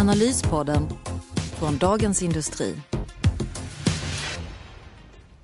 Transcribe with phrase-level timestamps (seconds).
[0.00, 0.88] Analyspodden
[1.34, 2.74] från Dagens Industri.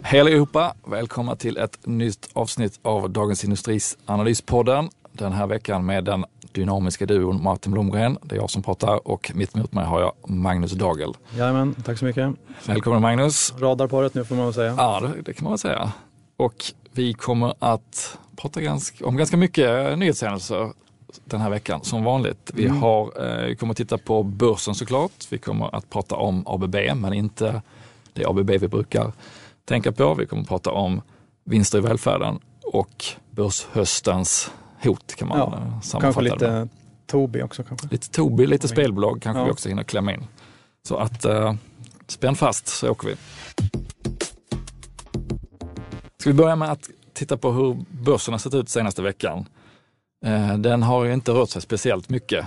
[0.00, 0.74] Hej allihopa!
[0.86, 4.88] Välkomna till ett nytt avsnitt av Dagens Industris Analyspodden.
[5.12, 8.18] Den här veckan med den dynamiska duon Martin Blomgren.
[8.22, 11.12] Det är jag som pratar och mitt emot mig har jag Magnus Dagel.
[11.36, 12.34] Jajamän, tack så mycket.
[12.66, 13.54] Välkommen Magnus!
[13.58, 14.74] Radarparet nu får man väl säga.
[14.78, 15.92] Ja, det, det kan man väl säga.
[16.36, 20.72] Och vi kommer att prata ganska, om ganska mycket nyhetshändelser
[21.24, 22.50] den här veckan som vanligt.
[22.54, 23.04] Vi har,
[23.48, 25.12] eh, kommer att titta på börsen såklart.
[25.30, 27.62] Vi kommer att prata om ABB, men inte
[28.12, 29.12] det ABB vi brukar
[29.64, 30.14] tänka på.
[30.14, 31.02] Vi kommer att prata om
[31.44, 32.38] vinster i välfärden
[32.72, 34.50] och börshöstens
[34.84, 36.62] hot kan man Ja, eh, Kanske sammanfatta det med.
[36.62, 36.68] lite
[37.06, 37.88] Tobii också kanske.
[37.90, 39.44] Lite Tobii, lite spelbolag kanske Ja.
[39.44, 40.24] vi också hinner klämma in.
[40.88, 41.54] Så att eh,
[42.06, 43.14] spänn fast så åker vi.
[46.20, 49.44] Ska vi börja med att titta på hur börsen har sett ut senaste veckan.
[50.26, 52.46] Eh, den har ju inte rört sig speciellt mycket.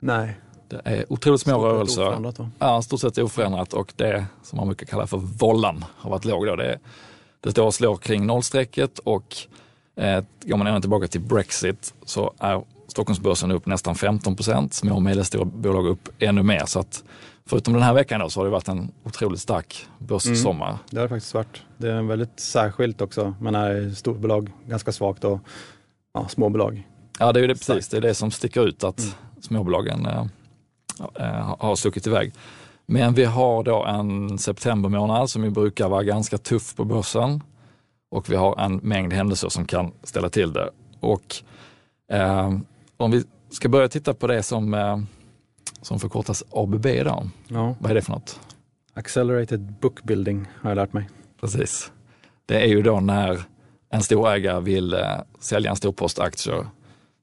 [0.00, 0.40] Nej.
[0.68, 2.50] Det är otroligt små Stort rörelser.
[2.58, 6.46] Ja, stort sett oförändrat och det som man brukar kalla för vollan har varit låg.
[6.46, 6.56] Då.
[6.56, 6.78] Det,
[7.40, 9.36] det står och slår kring nollstrecket och
[9.96, 14.94] eh, går man ända tillbaka till Brexit så är Stockholmsbörsen upp nästan 15 procent, små
[14.94, 16.66] och medelstora bolag upp ännu mer.
[16.66, 17.04] Så att
[17.46, 20.78] förutom den här veckan då, så har det varit en otroligt stark börssommar.
[20.90, 21.62] Det har det faktiskt varit.
[21.76, 23.34] Det är väldigt särskilt också.
[23.40, 25.40] Man är storbolag ganska svagt och
[26.14, 26.86] ja, småbolag.
[27.20, 27.88] Ja, det är det, precis.
[27.88, 30.26] Det är det som sticker ut att småbolagen eh,
[31.14, 32.32] eh, har stuckit iväg.
[32.86, 37.42] Men vi har då en septembermånad som ju brukar vara ganska tuff på börsen
[38.10, 40.70] och vi har en mängd händelser som kan ställa till det.
[41.00, 41.36] Och
[42.12, 42.58] eh,
[42.96, 44.98] om vi ska börja titta på det som, eh,
[45.82, 47.28] som förkortas ABB då.
[47.48, 47.74] Ja.
[47.78, 48.40] Vad är det för något?
[48.94, 51.08] Accelerated bookbuilding har jag lärt mig.
[51.40, 51.92] Precis.
[52.46, 53.42] Det är ju då när
[53.90, 55.00] en stor ägare vill eh,
[55.40, 56.66] sälja en stor post aktier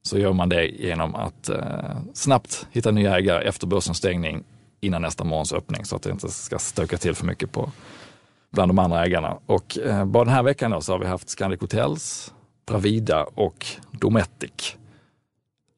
[0.02, 4.44] så gör man det genom att eh, snabbt hitta nya ägare efter börsens stängning
[4.80, 7.70] innan nästa morgons öppning så att det inte ska stöka till för mycket på,
[8.50, 9.38] bland de andra ägarna.
[9.46, 12.34] Och eh, bara den här veckan då så har vi haft Scandic Hotels,
[12.66, 14.76] Bravida och Dometic.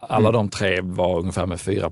[0.03, 0.33] Alla Mm.
[0.33, 1.91] de tre var ungefär med 4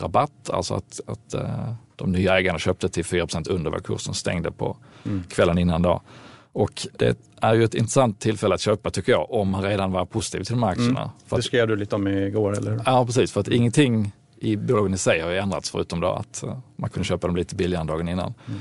[0.00, 4.52] rabatt, alltså att, att eh, de nya ägarna köpte till 4 under vad kursen stängde
[4.52, 5.22] på Mm.
[5.28, 5.82] kvällen innan.
[5.82, 6.02] Då.
[6.52, 10.04] Och det är ju ett intressant tillfälle att köpa tycker jag, om man redan var
[10.04, 11.00] positiv till de här aktierna.
[11.00, 11.10] Mm.
[11.26, 12.80] För Det att, skrev du lite om igår, eller hur?
[12.86, 13.32] ja, precis.
[13.32, 16.90] För att ingenting i bolagen i sig har ju ändrats förutom då att eh, man
[16.90, 18.34] kunde köpa dem lite billigare än dagen innan.
[18.48, 18.60] Mm.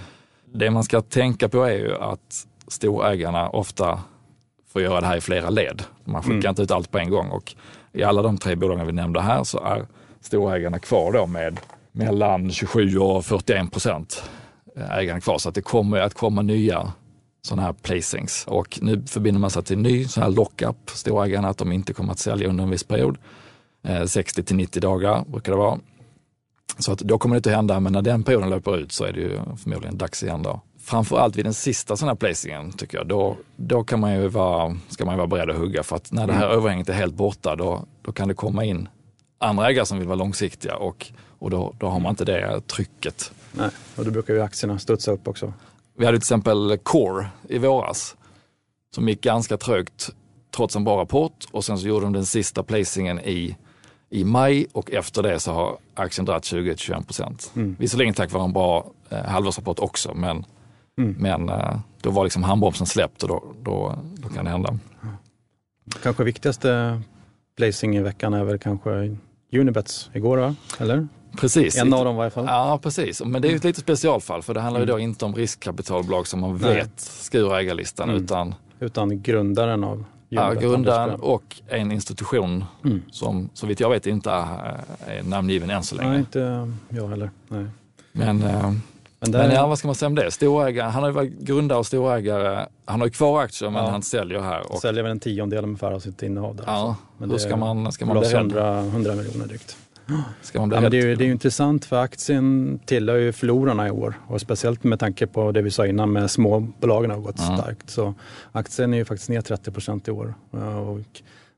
[0.53, 4.00] Det man ska tänka på är ju att storägarna ofta
[4.74, 5.84] får göra det här i flera led.
[6.03, 6.50] Man skickar Mm.
[6.50, 7.56] inte ut allt på en gång och
[7.94, 9.85] i alla de tre bolagen vi nämnde här så är
[10.22, 11.59] storägarna kvar då med
[11.91, 14.24] mellan 27 och 41 procent
[14.91, 15.38] ägarna kvar.
[15.38, 16.91] Så att det kommer att komma nya
[17.41, 18.46] sådana här placings.
[18.47, 21.94] Och nu förbinder man sig till en ny sån här lockup, storägarna, att de inte
[21.94, 23.18] kommer att sälja under en viss period.
[23.84, 25.80] Eh, 60 till 90 dagar brukar det vara.
[26.78, 29.13] Så att då kommer det inte hända, men när den perioden löper ut så är
[29.13, 30.62] det ju förmodligen dags igen då.
[30.80, 34.78] Framförallt vid den sista sån här placingen tycker jag, då, då kan man ju vara,
[34.90, 37.13] ska man ju vara beredd att hugga för att när det här överhänget är helt
[37.13, 38.88] borta då, då kan det komma in
[39.41, 43.31] andra ägare som vill vara långsiktiga och, och då, då har man inte det trycket.
[43.51, 45.53] Nej, och då brukar ju aktierna studsa upp också.
[46.01, 48.16] Vi hade till exempel Core i våras
[48.95, 50.09] som gick ganska trögt
[50.56, 53.57] trots en bra rapport och sen så gjorde de den sista placingen i,
[54.09, 57.51] i maj och efter det så har aktien dragit 20-25 procent.
[57.56, 57.75] Mm.
[57.79, 60.45] Visserligen tack vare en bra eh, halvårsrapport också men,
[60.97, 61.16] Mm.
[61.19, 64.78] men eh, då var liksom handbromsen släppt och då, då, då kan det hända.
[66.03, 67.01] Kanske viktigaste
[67.57, 69.18] placing i veckan är väl kanske
[69.51, 70.56] Unibets igår, va?
[70.80, 71.07] eller?
[71.38, 71.78] Precis.
[71.78, 72.45] En av dem i varje fall.
[72.48, 73.22] Ja, precis.
[73.25, 76.28] Men det är ju ett litet specialfall för det handlar ju då inte om riskkapitalbolag
[76.28, 76.75] som man Nej.
[76.75, 78.24] vet skriver ägarlistan Mm.
[78.24, 83.01] utan Utan grundaren av Ja, grundaren och en institution Mm.
[83.12, 86.10] som så vitt jag vet inte är, är namngiven än så länge.
[86.10, 87.30] Nej, inte jag heller.
[87.48, 87.66] Nej.
[88.12, 88.72] Men, eh,
[89.19, 90.31] Men, där, men ja, vad ska man säga om det?
[90.31, 92.66] Storägare, han har ju varit grundare och storägare.
[92.86, 93.89] Han har ju kvar aktier men Ja.
[93.92, 94.72] han säljer här.
[94.72, 96.63] Och, säljer väl en tiondel ungefär av sitt innehav där.
[96.68, 98.39] ja, Men hur det ska man, ska man bli loss rädd?
[98.42, 99.78] 100, 100 miljoner drygt.
[100.42, 103.31] Ska man bli Ja, men det, är det är ju intressant för aktien tillhör ju
[103.31, 107.18] förlorarna i år och speciellt med tanke på det vi sa innan med småbolagen har
[107.18, 107.57] gått Ja.
[107.57, 107.89] starkt.
[107.89, 108.13] Så
[108.51, 111.00] aktien är ju faktiskt ner 30 procent i år Ja, och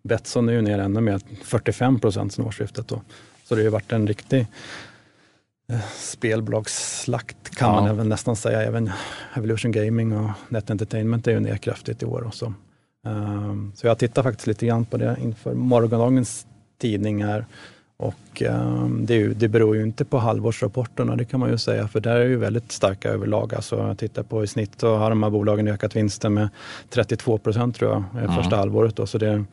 [0.04, 2.88] Betsson är ju ner ännu mer, 45 procent sedan årsskiftet.
[2.88, 3.02] Då.
[3.44, 4.48] Så det har ju varit en riktig
[5.98, 7.82] spelbolagsslakt kan ja.
[7.82, 8.62] man även nästan säga.
[8.62, 8.92] Även
[9.36, 12.28] Evolution Gaming och Net Entertainment är ju ner kraftigt i år.
[12.28, 12.54] Också.
[13.06, 16.48] Um, så jag tittar faktiskt lite grann på det inför morgondagens
[16.78, 17.46] tidning här.
[17.98, 22.00] Och um, det, det beror ju inte på halvårsrapporterna, det kan man ju säga, för
[22.00, 23.54] där är ju väldigt starka överlag.
[23.56, 26.50] Alltså, tittar på i snitt så har de här bolagen ökat vinsten med
[26.90, 28.36] 32 procent tror jag, mm.
[28.36, 28.96] första halvåret.
[28.96, 29.46] Då, så det är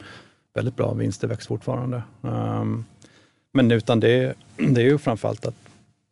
[0.55, 2.03] väldigt bra vinsttillväxt fortfarande.
[2.21, 2.85] Um,
[3.53, 5.55] men utan det, det är ju framförallt att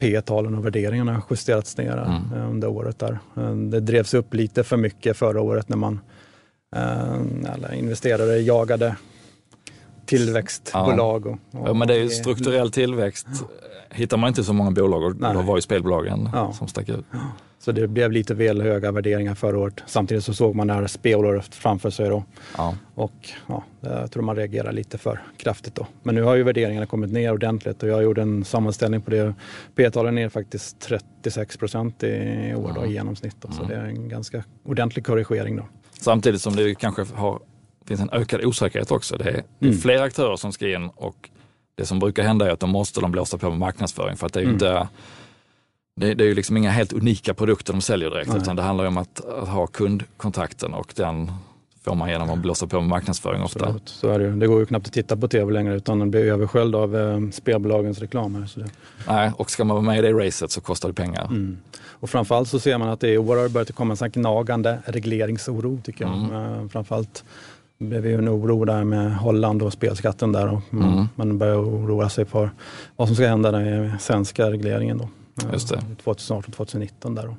[0.00, 2.22] P talen och värderingarna har justerats ner mm.
[2.34, 2.98] Eh, under året.
[2.98, 3.19] där.
[3.36, 6.00] Eh, det drevs upp lite för mycket förra året när man
[6.76, 8.96] eh, alla investerare jagade
[10.08, 11.26] tillväxtbolag.
[11.26, 13.26] Och, och ja, men det är ju strukturell tillväxt.
[13.90, 16.52] Hittar man inte så många bolag och då var ju spelbolagen ja.
[16.52, 17.05] som stack ut.
[17.58, 19.82] Så det blev lite väl höga värderingar förra året.
[19.87, 22.25] Samtidigt så såg man det här spelåret framför sig då.
[22.56, 22.75] Ja.
[22.94, 25.87] Och ja, jag tror man reagerar lite för kraftigt då.
[26.02, 29.34] Men nu har ju värderingarna kommit ner ordentligt och jag gjorde en sammanställning på det.
[29.75, 33.37] P-talen är faktiskt 36 procent i år då, i genomsnitt.
[33.40, 33.52] Då.
[33.52, 33.69] Så mm.
[33.69, 35.66] det är en ganska ordentlig korrigering då.
[36.00, 37.38] Samtidigt som det kanske har,
[37.88, 39.17] finns en ökad osäkerhet också.
[39.17, 39.81] Det är, det är mm.
[39.81, 41.31] fler aktörer som ska in och
[41.75, 44.32] det som brukar hända är att de måste de blåsa på med marknadsföring för att
[44.32, 44.55] det är ju mm.
[44.55, 44.88] inte
[45.96, 48.38] det, det, är ju liksom inga helt unika produkter de säljer direkt, Nej.
[48.38, 51.32] utan det handlar ju om att, att, ha kundkontakten och den
[51.85, 53.64] får man genom att blåsa på med marknadsföring ofta.
[53.64, 53.88] Absolut.
[53.88, 56.25] Så är det, det går ju knappt att titta på tv längre utan den blir
[56.25, 58.34] översköljd av eh, spelbolagens reklam.
[58.34, 58.67] Här, så det...
[59.08, 61.25] Nej, och ska man vara med i det racet så kostar det pengar.
[61.25, 61.58] Mm.
[62.00, 65.81] Och framförallt så ser man att det i år har börjat komma en gnagande regleringsoro
[65.84, 66.14] tycker jag.
[66.14, 66.62] Mm.
[66.62, 67.25] Eh, framförallt
[67.78, 71.08] blev ju en oro där med Holland och spelskatten där och man, mm.
[71.14, 72.50] man börjar oroa sig för
[72.96, 74.98] vad som ska hända med svenska regleringen.
[74.98, 75.08] Då.
[75.52, 75.82] Just det.
[76.04, 77.36] 2018, 2019 där.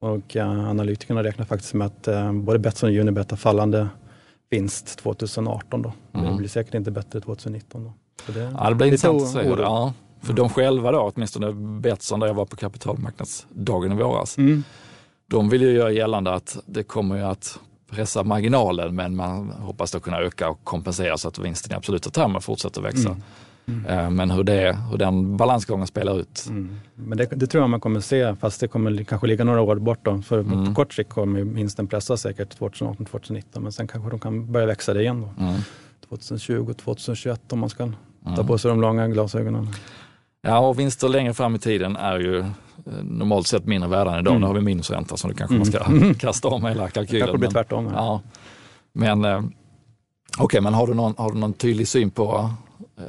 [0.00, 3.88] Och uh, analytikerna räknar faktiskt med att uh, både Betsson och Unibet har fallande
[4.50, 5.92] vinst 2018 då.
[6.12, 6.30] Mm.
[6.30, 7.92] Det blir säkert inte bättre 2019 då.
[8.26, 9.48] Så det, ja, det blir intressant att se.
[9.58, 10.36] Ja, för mm.
[10.36, 14.64] de själva då, åtminstone Betsson där jag var på kapitalmarknadsdagen i våras, mm.
[15.26, 17.58] de vill ju göra gällande att det kommer ju att
[17.90, 22.10] pressa marginalen men man hoppas då kunna öka och kompensera så att vinsten i absoluta
[22.10, 23.08] termer fortsätter växa.
[23.08, 23.22] Mm.
[23.86, 24.14] Mm.
[24.14, 26.46] Men hur, det, hur den balansgången spelar ut.
[26.48, 26.80] Mm.
[26.94, 29.76] Men det, det, tror jag man kommer se, fast det kommer kanske ligga några år
[29.76, 29.98] bort.
[30.02, 30.22] Då.
[30.22, 30.66] För mm.
[30.66, 34.94] på kort sikt kommer vinsten pressas säkert 2018-2019, men sen kanske de kan börja växa
[34.94, 35.20] det igen.
[35.20, 35.44] Då.
[36.16, 37.38] 2020-2021 mm.
[37.48, 37.92] om man ska
[38.24, 38.46] ta mm.
[38.46, 39.68] på sig de långa glasögonen.
[40.42, 42.46] Ja, och vinster längre fram i tiden är ju eh,
[43.02, 44.30] normalt sett mindre värda än idag.
[44.30, 44.40] Mm.
[44.40, 47.20] Nu har vi minusränta så nu kanske man ska kasta om hela kalkylen.
[47.20, 47.90] Det kanske blir tvärtom.
[47.94, 48.20] Ja.
[48.92, 52.50] Men, eh, Okej, okay, men har du, någon, har du någon tydlig syn på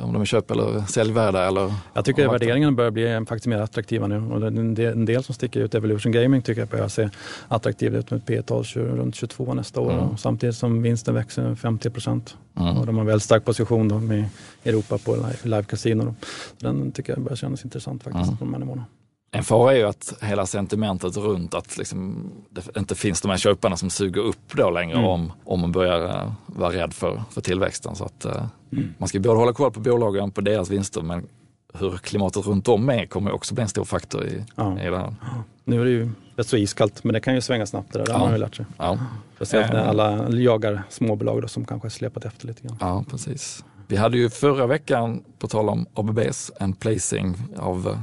[0.02, 1.48] om de är köp eller säljvärda?
[1.48, 4.18] Eller jag tycker att värderingen börjar bli faktiskt mer attraktiva nu.
[4.18, 7.10] Och en, del, en del som sticker ut, Evolution Gaming tycker jag börjar se
[7.48, 9.94] attraktiv ut med ett P tal runt 22 nästa år.
[9.94, 10.18] Mm.
[10.18, 12.36] Samtidigt som vinsten växer 50 procent.
[12.60, 12.78] Mm.
[12.78, 14.26] Och de har en väldigt stark position då med
[14.64, 16.16] Europa på live casino.
[16.58, 18.38] Den tycker jag börjar kännas intressant faktiskt mm.
[18.38, 18.86] på de här nivåerna.
[19.32, 23.38] En fara är ju att hela sentimentet runt att liksom, det inte finns de här
[23.38, 25.10] köparna som suger upp då längre mm.
[25.10, 27.96] om, om man börjar uh, vara rädd för, för tillväxten.
[27.96, 28.94] Så att, uh, mm.
[28.98, 31.28] Man ska både hålla koll på bolagen, på deras vinster, men
[31.74, 34.80] hur klimatet runt om är kommer också bli en stor faktor i, ja.
[34.80, 35.16] i det här.
[35.64, 38.06] Nu är det ju rätt så iskallt, men det kan ju svänga snabbt det där.
[38.06, 38.66] Det har man ju lärt sig.
[38.78, 38.98] Ja.
[39.36, 42.78] Speciellt när alla jagar småbolag då, som kanske släpat efter lite grann.
[42.80, 43.66] Ja, precis.
[43.88, 47.98] Vi hade ju förra veckan, på tal om ABBs, en placing av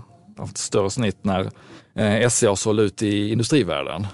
[0.45, 1.51] ett större snitt när
[1.95, 4.07] eh, SCA sålde ut i industrivärlden.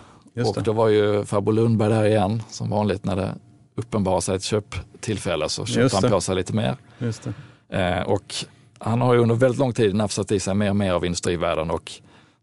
[0.46, 3.34] Och då var ju farbror Lundberg där igen, som vanligt när det
[3.74, 6.76] uppenbarar sig ett köptillfälle så köpte han på sig lite mer.
[7.68, 8.34] Eh, och
[8.78, 11.70] han har ju under väldigt lång tid nafsat i sig mer och mer av industrivärlden
[11.70, 11.92] och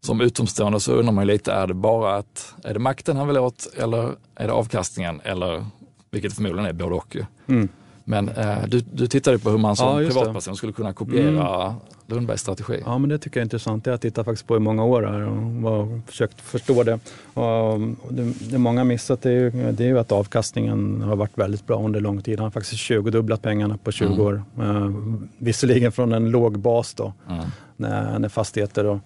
[0.00, 3.26] som utomstående så undrar man ju lite, är det bara att, är det makten han
[3.26, 5.66] vill åt eller är det avkastningen eller,
[6.10, 7.16] vilket förmodligen är både och.
[7.46, 7.68] Mm.
[8.10, 11.74] Men eh, du, du tittade på hur man som ja, privatperson skulle kunna kopiera mm.
[12.06, 12.82] Lundbergs strategi.
[12.86, 13.86] Ja, men det tycker jag är intressant.
[13.86, 15.22] Jag har tittat faktiskt på i många år här
[15.66, 16.98] och försökt förstå det.
[17.34, 21.66] Och det, det många missat är ju, det är ju att avkastningen har varit väldigt
[21.66, 22.38] bra under lång tid.
[22.38, 24.20] Han har faktiskt 20-dubblat pengarna på 20 mm.
[24.20, 24.42] år.
[24.60, 27.44] Uh, visserligen från en låg bas då, mm.
[27.76, 28.98] när, när fastigheter och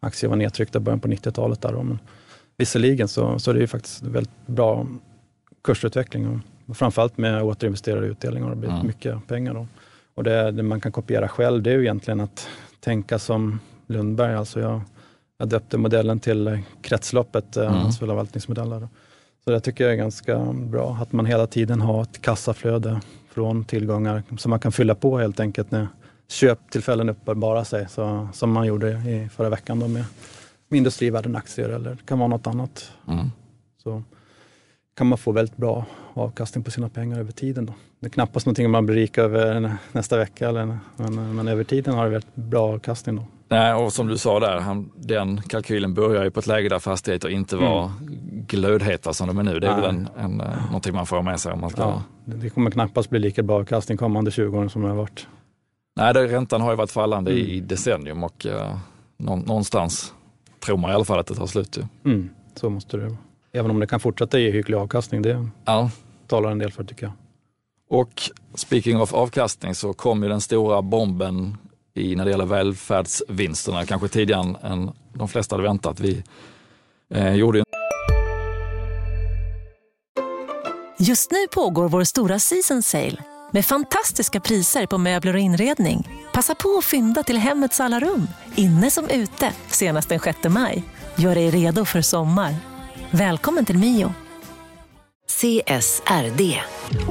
[0.00, 1.62] aktier var nedtryckta i början på 90-talet.
[1.62, 1.82] Där då.
[1.82, 1.98] Men
[2.56, 4.86] visserligen så, så är det ju faktiskt väldigt bra
[5.64, 6.42] kursutveckling.
[6.72, 8.50] Framförallt med återinvesterade utdelningar.
[8.50, 8.86] Det blir mm.
[8.86, 9.54] mycket pengar.
[9.54, 9.66] Då.
[10.14, 12.48] Och det, det, man kan kopiera själv, det är ju egentligen att
[12.80, 14.34] tänka som Lundberg.
[14.34, 14.80] Alltså jag,
[15.38, 17.74] jag döpte modellen till kretsloppet, eh, mm.
[17.74, 18.88] hans förvaltningsmodeller.
[19.44, 23.64] Så det tycker jag är ganska bra, att man hela tiden har ett kassaflöde från
[23.64, 25.88] tillgångar som man kan fylla på helt enkelt när
[26.28, 27.88] köptillfällen uppenbarar sig.
[27.88, 30.04] Så, som man gjorde i förra veckan då med,
[30.68, 32.92] med Industrivärden aktier eller det kan vara något annat.
[33.08, 33.30] Mm.
[33.82, 34.02] Så
[34.94, 37.66] kan man få väldigt bra avkastning på sina pengar över tiden.
[37.66, 37.72] Då.
[38.00, 41.94] Det är knappast någonting man blir rik över nästa vecka, eller, men, men över tiden
[41.94, 43.16] har det väldigt bra avkastning.
[43.16, 43.24] Då.
[43.48, 46.78] Nej, och som du sa där, han, den kalkylen börjar ju på ett läge där
[46.78, 47.90] fastigheter inte var
[48.46, 49.60] glödheta som de är nu.
[49.60, 51.82] Det är väl en, en, eh, någonting man får med sig om man ska...
[51.82, 55.26] Ja, det kommer knappast bli lika bra avkastning kommande 20 år som det har varit.
[55.96, 58.46] Nej, det, räntan har ju varit fallande i decennium och
[59.16, 60.14] nå, någonstans
[60.64, 61.76] tror man i alla fall att det tar slut.
[61.76, 62.12] Ju.
[62.12, 63.16] Mm, så måste det vara.
[63.56, 65.90] Även om det kan fortsätta ge hygglig avkastning, det Ja,
[66.26, 67.12] talar en del för tycker jag.
[68.00, 71.56] och speaking of avkastning så kom ju den stora bomben
[71.94, 76.00] i, när det gäller välfärdsvinsterna, kanske tidigare än de flesta hade väntat.
[76.00, 76.22] Vi
[77.14, 77.64] eh, gjorde ju
[80.98, 83.16] Just nu pågår vår stora season sale
[83.52, 86.08] med fantastiska priser på möbler och inredning.
[86.32, 90.82] Passa på att fynda till hemmets alla rum, inne som ute, senast den 6 maj.
[91.16, 92.73] Gör dig redo för sommar.
[93.10, 94.14] Välkommen till Mio.
[95.28, 96.60] CSRD.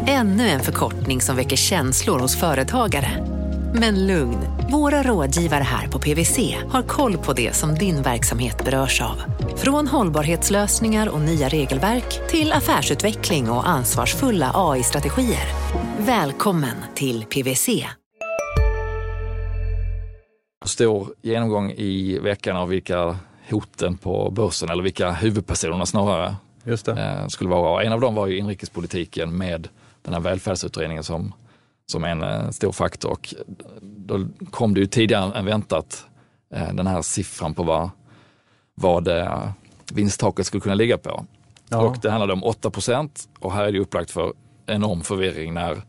[0.08, 3.10] Ännu en förkortning som väcker känslor hos företagare.
[3.76, 4.38] Men lugn,
[4.72, 9.22] våra rådgivare här på PWC har koll på det som din verksamhet berörs av.
[9.58, 15.48] Från hållbarhetslösningar och nya regelverk till affärsutveckling och ansvarsfulla AI-strategier.
[15.98, 17.70] Välkommen till PWC.
[20.66, 23.18] stor genomgång i veckan av vilka
[23.50, 26.36] hoten på börsen, eller vilka huvudpersonerna snarare,
[26.98, 27.84] eh, skulle vara.
[27.84, 29.68] En av dem var ju inrikespolitiken med
[30.02, 31.34] den här välfärdsutredningen som,
[31.86, 33.12] som en eh, stor faktor.
[33.12, 33.34] Och
[33.82, 36.06] då kom det ju tidigare än väntat
[36.54, 37.90] eh, den här siffran på vad,
[38.76, 39.10] vad
[39.94, 41.26] vinsttaket skulle kunna ligga på.
[41.70, 41.78] Ja.
[41.82, 44.34] Och det handlade om 8 procent och här är det upplagt för
[44.66, 45.82] enorm förvirring när,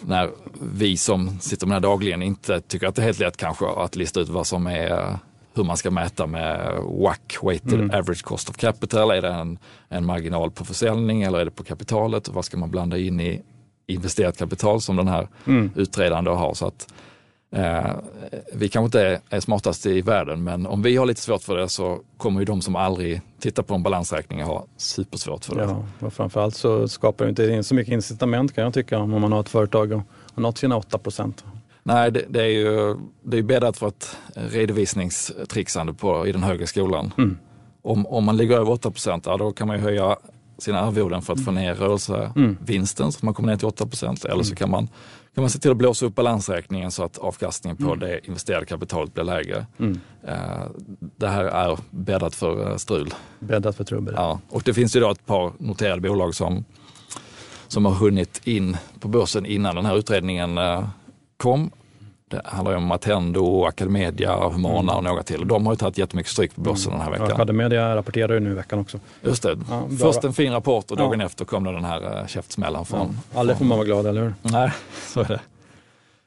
[0.00, 3.36] när vi som sitter med det här dagligen inte tycker att det är helt lätt
[3.36, 5.18] kanske att lista ut vad som är
[5.54, 9.10] hur man ska mäta med WACC, Weighted Average Cost of Capital.
[9.10, 12.28] Är det en, en marginal på försäljning eller är det på kapitalet?
[12.28, 13.42] Vad ska man blanda in i
[13.86, 15.28] investerat kapital som den här
[15.76, 16.54] utredaren då har?
[16.54, 16.94] Så att,
[17.52, 17.90] eh,
[18.54, 21.56] vi kanske inte är, är smartast i världen, men om vi har lite svårt för
[21.56, 25.76] det så kommer ju de som aldrig tittar på en balansräkning ha supersvårt för det.
[26.00, 29.32] Ja, framförallt så skapar det inte in så mycket incitament kan jag tycka om man
[29.32, 30.02] har ett företag och
[30.34, 31.44] har nått sina 8 procent.
[31.82, 36.66] Nej, det, det är ju det är bäddat för ett redovisningstrixande på, i den högre
[36.66, 37.12] skolan.
[37.82, 40.16] Om, om man ligger över 8 procent, ja, då kan man ju höja
[40.58, 44.24] sina arvoden för att få ner rörelsevinsten så att man kommer ner till 8 procent.
[44.24, 44.88] Eller så kan man,
[45.34, 49.14] kan man se till att blåsa upp balansräkningen så att avkastningen på det investerade kapitalet
[49.14, 49.66] blir lägre.
[50.26, 50.66] Eh,
[51.16, 53.14] det här är bäddat för eh, strul.
[53.38, 54.14] Bäddat för trubbel.
[54.16, 54.40] Ja.
[54.48, 56.64] Och det finns ju då ett par noterade bolag som,
[57.68, 60.58] som har hunnit in på börsen innan den här utredningen
[61.42, 61.70] eh, kom.
[62.28, 65.48] Det handlar ju om Attendo, Academedia, Humana och några till.
[65.48, 67.32] De har ju tagit jättemycket stryk på börsen den här Ja, veckan.
[67.32, 68.98] Academedia rapporterar ju nu i veckan också.
[69.22, 69.58] Just det.
[69.70, 69.88] Ja.
[70.00, 71.26] Först en fin rapport och dagen Ja.
[71.26, 73.18] efter kom den här uh, käftsmällan från...
[73.34, 74.34] Aldrig får man vara glad, eller hur?
[74.42, 74.72] Nej,
[75.06, 75.40] så är det.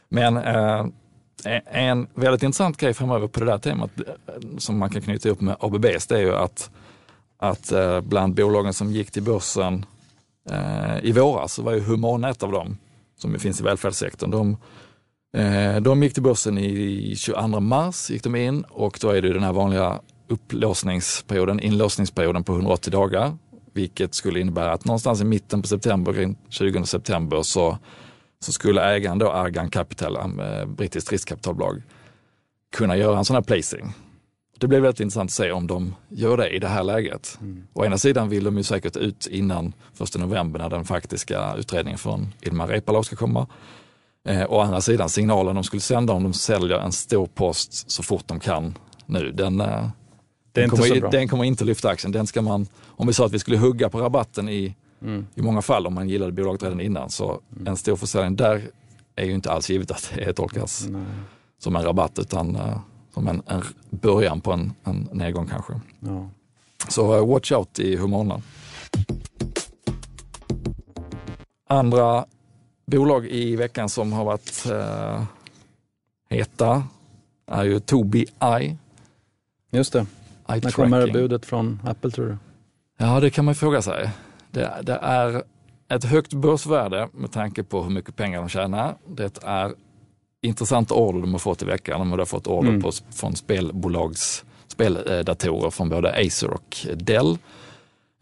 [0.10, 0.86] Men eh,
[1.65, 5.41] en väldigt intressant grej framöver på det där temat eh, som man kan knyta ihop
[5.41, 6.69] med ABBs, det är ju att,
[7.38, 9.86] att eh, bland bolagen som gick till börsen
[10.50, 12.77] eh, i våras så var ju Humana ett av dem
[13.17, 14.31] som finns i välfärdssektorn.
[14.31, 14.57] De, eh,
[15.82, 19.44] de gick till börsen i 22 mars, gick de in och då är det den
[19.44, 23.38] här vanliga upplåsningsperioden, inlåsningsperioden på 180 dagar,
[23.74, 27.77] vilket skulle innebära att någonstans i mitten på september, kring 20 september, så,
[28.39, 31.82] så skulle ägaren då Argan Capital, eh, brittiskt riskkapitalbolag,
[32.75, 33.94] kunna göra en sån här placing.
[34.60, 37.39] Det blir väldigt intressant att se om de gör det i det här läget.
[37.74, 41.98] Å ena sidan vill de ju säkert ut innan 1 november när den faktiska utredningen
[41.98, 43.48] från Ilmar Reepalu ska komma.
[44.25, 48.03] Eh, å andra sidan signalen de skulle sända om de säljer en stor post så
[48.03, 49.88] fort de kan nu, den, eh,
[50.51, 52.12] den, kommer, den kommer inte lyfta aktien.
[52.12, 55.25] Den ska man, om vi sa att vi skulle hugga på rabatten i, Mm.
[55.36, 58.62] i många fall om man gillade bolaget redan innan, så en stor försäljning där
[59.15, 61.01] är ju inte alls givet att det tolkas Nej.
[61.58, 62.77] som en rabatt utan eh,
[63.13, 65.74] som en, en början på en, en nedgång kanske.
[66.00, 66.29] Ja.
[66.88, 68.41] Så eh, watch out i Humana.
[71.70, 72.25] Andra
[72.86, 75.24] bolag i veckan som har varit eh,
[76.30, 76.84] heta
[77.51, 78.77] är ju Tobii Eye.
[79.72, 80.06] Just det.
[80.50, 82.38] Eye När kommer budet från Apple tror du?
[82.98, 84.10] Ja, det kan man fråga sig.
[84.51, 85.44] Det, det är
[85.89, 88.96] ett högt börsvärde med tanke på hur mycket pengar de tjänar.
[89.08, 89.74] Det är
[90.42, 92.00] intressanta order de har fått i veckan.
[92.00, 92.82] De har fått order Mm.
[92.82, 97.38] på, från spelbolags speldatorer från både Acer och Dell.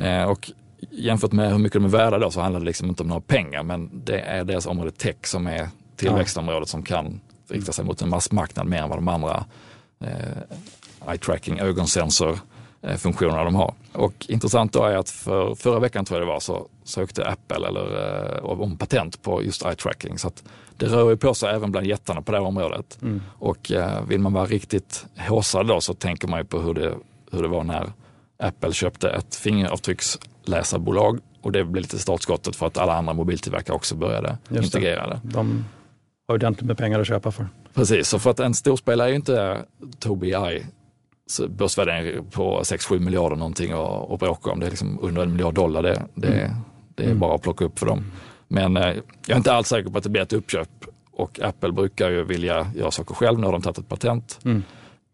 [0.01, 0.51] Eh, och
[0.91, 3.21] jämfört med hur mycket de är värda då så handlar det liksom inte om några
[3.21, 8.01] pengar men det är deras område tech som är tillväxtområdet som kan rikta sig mot
[8.01, 9.45] en massmarknad mer än vad de andra
[9.99, 12.39] eh, eye tracking, ögonsensor
[12.97, 13.73] funktionerna de har.
[13.91, 17.67] Och intressant då är att för förra veckan tror jag det var så sökte Apple
[17.67, 20.17] eller, eh, om patent på just eye tracking.
[20.17, 20.43] Så att
[20.77, 22.97] det rör ju på sig även bland jättarna på det här området.
[23.01, 23.21] Mm.
[23.39, 26.93] Och eh, vill man vara riktigt håsad då så tänker man ju på hur det,
[27.31, 27.93] hur det var när
[28.37, 33.95] Apple köpte ett fingeravtrycksläsarbolag och det blev lite startskottet för att alla andra mobiltillverkare också
[33.95, 35.19] började Just integrera det.
[35.23, 35.65] De
[36.27, 37.47] har ordentligt med pengar att köpa för.
[37.73, 39.61] Precis, så för att en storspelare är ju inte
[39.99, 40.63] Tobii
[41.49, 44.59] börsvärdering på 6-7 miljarder någonting och, och bråka om.
[44.59, 45.83] Det är liksom under en miljard dollar.
[45.83, 46.55] Det, det,
[46.95, 47.19] det är Mm.
[47.19, 48.11] bara att plocka upp för dem.
[48.47, 50.69] Men eh, jag är inte alls säker på att det blir ett uppköp
[51.11, 53.39] och Apple brukar ju vilja göra saker själv.
[53.39, 54.39] Nu har de tagit ett patent.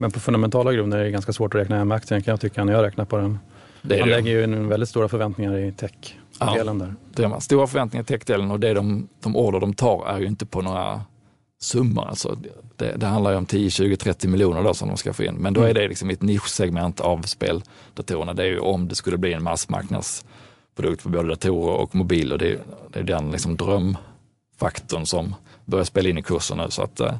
[0.01, 2.63] Men på fundamentala grunder är det ganska svårt att räkna hem aktien kan jag tycka
[2.63, 3.39] när jag räknar på den.
[3.81, 4.15] Det Man det.
[4.15, 6.95] lägger ju en väldigt stora förväntningar i tech-delen där.
[7.15, 7.41] Det har man.
[7.41, 10.61] Stora förväntningar i techdelen och det de, de order de tar är ju inte på
[10.61, 11.01] några
[11.61, 12.05] summor.
[12.07, 12.37] Alltså
[12.77, 15.35] det, det handlar ju om 10, 20, 30 miljoner då som de ska få in.
[15.35, 18.33] Men då är det liksom ett nischsegment av speldatorerna.
[18.33, 22.37] Det är ju om det skulle bli en massmarknadsprodukt för både datorer och mobiler.
[22.37, 26.65] Det, är- det är den liksom drömfaktorn som börjar spela in i kursen nu.
[26.69, 27.13] Så att, eh,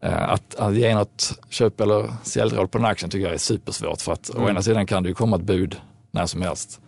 [0.00, 4.00] att, att ge något köp eller säljråd på den aktien tycker jag är supersvårt.
[4.00, 5.76] För att å ena sidan kan det ju komma ett bud
[6.10, 6.80] när som helst.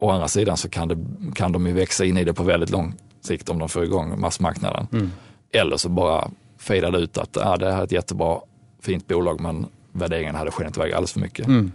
[0.00, 0.96] Å andra sidan så kan, det,
[1.34, 4.20] kan de ju växa in i det på väldigt lång sikt om de får igång
[4.20, 4.86] massmarknaden.
[4.92, 5.10] Mm.
[5.52, 8.40] Eller så bara fejdar det ut att ah, det här är ett jättebra,
[8.80, 11.46] fint bolag men värderingen hade skenit iväg alldeles för mycket.
[11.46, 11.72] Mm.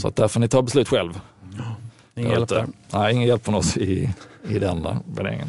[0.00, 1.20] Så att där får ni ta beslut själv.
[2.14, 2.66] Ingen Där hjälp där.
[2.92, 4.10] Nej, ingen hjälp från oss i,
[4.48, 5.48] i den värderingen.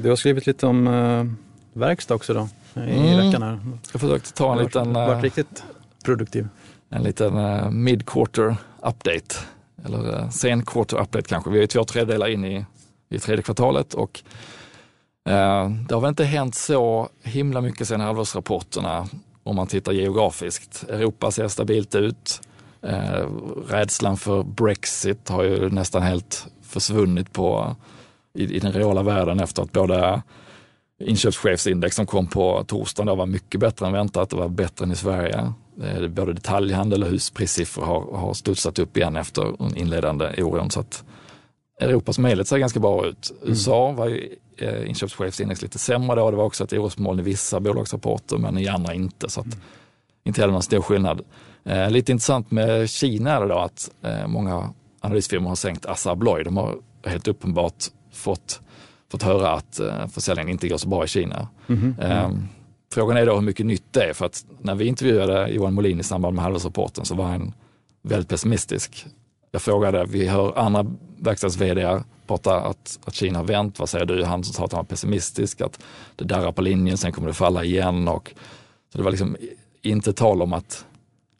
[0.00, 1.24] Du har skrivit lite om eh,
[1.80, 3.26] verkstad också då, i Mm.
[3.26, 3.60] veckan här.
[3.92, 5.64] Jag försökte ta en liten, varit, eh, varit riktigt
[6.04, 6.48] produktiv.
[6.90, 9.34] en liten eh, mid-quarter update.
[9.84, 11.50] Eller eh, sen quarter update kanske.
[11.50, 12.64] Vi är två tredjedelar in i,
[13.10, 14.22] i tredje kvartalet och
[15.28, 19.06] eh, det har väl inte hänt så himla mycket sen halvårsrapporterna
[19.42, 20.84] om man tittar geografiskt.
[20.88, 22.40] Europa ser stabilt ut.
[22.82, 23.26] Eh,
[23.68, 27.76] rädslan för Brexit har ju nästan helt försvunnit på,
[28.38, 30.22] i, i den reala världen efter att både
[31.00, 34.30] inköpschefsindex som kom på torsdagen var mycket bättre än väntat.
[34.30, 35.52] Det var bättre än i Sverige.
[35.82, 40.70] Eh, Både detaljhandel och husprissiffror har, har studsat upp igen efter den inledande oron.
[40.70, 41.04] Så att
[41.80, 43.32] Europa som helhet ser ganska bra ut.
[43.42, 46.30] USA var ju eh, inköpschefsindex lite sämre då.
[46.30, 49.28] Det var också ett orosmoln i vissa bolagsrapporter men i andra inte.
[49.28, 49.58] Så att,
[50.24, 51.20] inte heller någon stor skillnad.
[51.64, 54.70] Eh, lite intressant med Kina är det då att eh, många
[55.00, 56.44] analysfirmor har sänkt Assa Abloy.
[56.44, 57.84] De har helt uppenbart
[58.18, 58.60] fått,
[59.10, 61.48] fått höra att eh, försäljningen inte går så bra i Kina.
[62.00, 62.30] Eh,
[62.92, 66.00] frågan är då hur mycket nytt det är för att när vi intervjuade Johan Molin
[66.00, 67.52] i samband med halvårsrapporten så var han
[68.02, 69.06] väldigt pessimistisk.
[69.50, 70.86] Jag frågade, vi hör andra
[71.18, 71.56] verkstads
[72.28, 74.24] prata att, att Kina har vänt, vad säger du?
[74.24, 75.80] Han sa att han var pessimistisk, att
[76.16, 78.08] det darrar på linjen, sen kommer det falla igen.
[78.08, 78.32] Och,
[78.92, 79.36] så det var liksom
[79.82, 80.84] inte tal om att,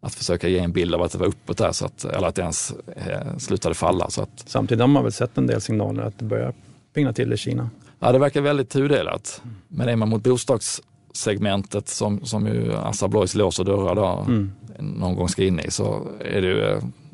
[0.00, 2.34] att försöka ge en bild av att det var uppåt där, så att, eller att
[2.34, 4.10] det ens eh, slutade falla.
[4.10, 6.52] Så att, Samtidigt har man väl sett en del signaler att det börjar
[6.98, 7.70] pigna till i Kina.
[7.98, 9.42] Ja, det verkar väldigt tudelat.
[9.68, 14.52] Men är man mot bostadssegmentet som, som ju Assa Abloys låser dörrar då, Mm.
[14.78, 16.61] någon gång ska in i så är det, ju,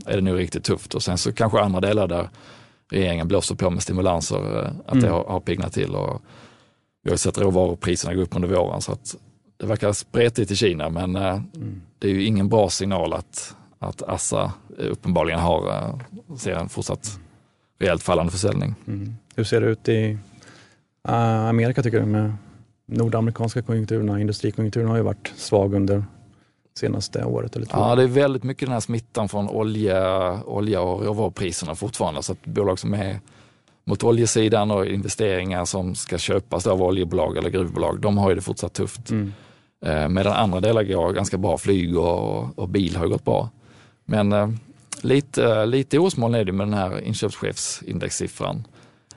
[0.07, 0.94] är det nog riktigt tufft.
[0.94, 2.29] Och sen så kanske andra delar där
[2.90, 5.12] regeringen blåser på med stimulanser, eh, att det Mm.
[5.12, 5.94] har, har piggnat till.
[5.94, 6.23] Och
[7.03, 9.16] vi har ju sett råvarupriserna gå upp under våren så att
[9.57, 11.83] det verkar spretigt i Kina men eh, Mm.
[11.99, 15.94] det är ju ingen bra signal att, att Assa uppenbarligen har, eh,
[16.37, 17.18] ser en fortsatt
[17.85, 18.75] rejält fallande försäljning.
[18.87, 19.14] Mm.
[19.37, 20.18] Hur ser det ut i
[21.09, 21.14] uh,
[21.49, 22.33] Amerika tycker du med
[22.87, 24.20] nordamerikanska konjunkturerna?
[24.20, 26.05] Industrikonjunkturen har ju varit svag under
[26.79, 27.79] senaste året eller två.
[27.79, 32.23] Ja, det är väldigt mycket den här smittan från olja, olja och råvarupriserna fortfarande.
[32.23, 33.20] Så att bolag som är
[33.85, 38.42] mot oljesidan och investeringar som ska köpas av oljebolag eller gruvbolag, de har ju det
[38.42, 39.11] fortsatt tufft.
[39.11, 39.33] Mm.
[39.87, 41.59] Eh, medan andra delar går ganska bra.
[41.59, 43.51] Flyg och, och bil har gått bra.
[44.05, 44.49] Men eh,
[45.00, 48.66] lite, lite orosmoln är det med den här inköpschefsindexsiffran.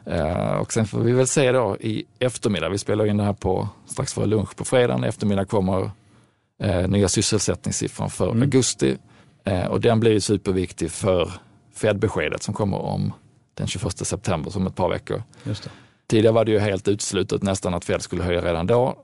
[0.06, 3.34] Eh, och sen får vi väl se då i eftermiddag, vi spelar in det här
[3.34, 5.92] på strax före lunch på fredagen, i eftermiddag kommer
[6.64, 8.42] eh, nya sysselsättningssiffran för Mm.
[8.42, 8.98] augusti.
[9.44, 11.32] Eh, och den blir ju superviktig för
[11.76, 13.14] Fed-beskedet som kommer om
[13.54, 15.24] den 21 september, som ett par veckor.
[16.08, 18.98] Tidigare var det ju helt uteslutet nästan att Fed skulle höja redan då.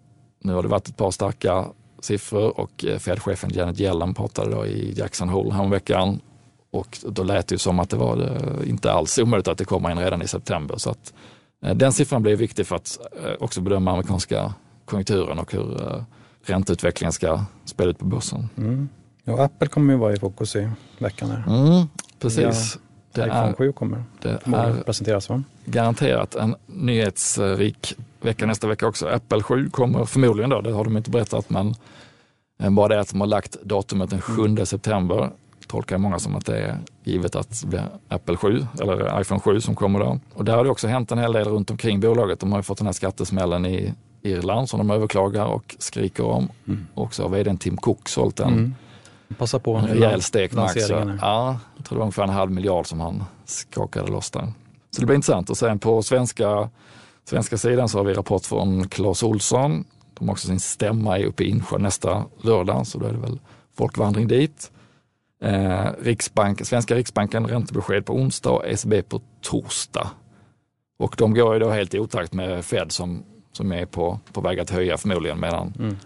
[0.43, 1.65] Nu har det varit ett par starka
[2.01, 6.19] siffror och eh, Fed-chefen Janet Yellen pratade då i Jackson Hole häromveckan
[6.73, 9.65] och då lät det ju som att det var eh, inte alls omöjligt att det
[9.65, 10.77] kommer in redan i september.
[10.77, 11.13] Så att,
[11.63, 14.53] eh, den siffran blir viktig för att eh, också bedöma amerikanska
[14.86, 16.03] konjunkturen och hur
[16.45, 18.49] ränteutvecklingen ska spela ut på börsen.
[18.57, 18.89] Mm.
[19.23, 21.29] Ja, Apple kommer ju vara i fokus i veckan.
[21.29, 21.43] Här.
[21.47, 21.88] Mm,
[22.19, 22.79] precis.
[23.12, 25.43] Det iPhone är, 7 kommer det är presenteras va?
[25.65, 29.07] garanterat en nyhetsrik vecka nästa vecka också.
[29.07, 31.75] Apple 7 kommer förmodligen då, det har de inte berättat, men
[32.75, 35.29] bara det att de har lagt datumet den 7 september
[35.73, 39.62] tolkar många som att det är givet att det blir Apple 7 eller iPhone 7
[39.62, 40.19] som kommer då.
[40.33, 42.39] Och där har det också hänt en hel del runt omkring bolaget.
[42.39, 46.49] De har ju fått den här skattesmällen i Irland som de överklagar och skriker om.
[46.67, 46.88] Mm.
[46.93, 48.75] Och så har vdn Tim Cook sålt en, mm.
[49.38, 51.17] Passa på en rejäl stek med aktier.
[51.21, 54.53] Ja, jag tror det var ungefär en halv miljard som han skakade loss där.
[54.91, 55.49] Så det blir intressant.
[55.49, 56.69] Och sen på svenska,
[57.25, 59.86] svenska sidan så har vi rapport från Clas Olsson.
[60.13, 63.39] De har också sin stämma uppe i Insjö nästa lördag, så då är det väl
[63.77, 64.71] folkvandring dit.
[65.43, 70.10] Eh, Riksbank, Svenska Riksbanken räntebesked på onsdag och ECB på torsdag.
[70.99, 74.41] Och de går ju då helt i otakt med Fed som, som är på, på
[74.41, 75.97] väg att höja förmodligen medan mm.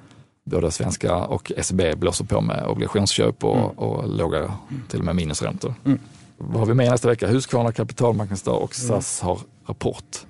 [0.43, 3.69] både svenska och ECB blåser på med obligationsköp och, mm.
[3.69, 4.53] och låga,
[4.87, 5.73] till och med minusräntor.
[5.85, 5.99] Mm.
[6.37, 7.27] Vad har vi med nästa vecka?
[7.27, 8.87] Husqvarna kapitalmarknadsdag och mm.
[8.87, 10.25] SAS har rapport.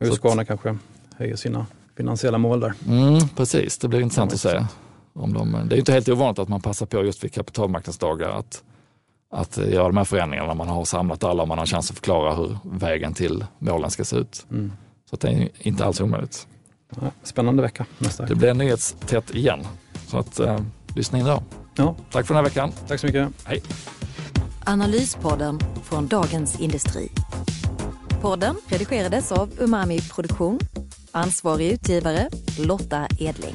[0.00, 0.78] Husqvarna kanske
[1.16, 2.74] höjer sina finansiella mål där.
[2.88, 4.64] Mm, precis, det blir intressant att se.
[5.18, 8.62] Om de, det är inte helt ovanligt att man passar på just vid kapitalmarknadsdagar att,
[9.30, 11.96] att göra de här förändringarna när man har samlat alla och man har chans att
[11.96, 14.46] förklara hur vägen till målen ska se ut.
[14.50, 14.72] Mm.
[15.10, 16.46] Så det är inte alls omöjligt.
[17.22, 18.34] Spännande vecka nästa vecka.
[18.34, 19.66] Det blir nyhetstätt igen.
[20.06, 20.58] Så att, eh,
[20.94, 21.42] lyssna in då.
[21.74, 21.94] Ja.
[22.10, 22.72] Tack för den här veckan.
[22.88, 23.28] Tack så mycket.
[23.44, 23.62] Hej.
[24.64, 27.08] Analyspodden från Dagens Industri.
[28.20, 30.58] Podden redigerades av Umami Produktion.
[31.12, 32.28] Ansvarig utgivare
[32.58, 33.54] Lotta Edling.